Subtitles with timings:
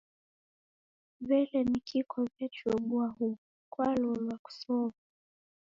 [1.27, 3.39] W'ele niki kwaw'echiobua huw'u?
[3.71, 4.89] Kwalolwa kusow'o?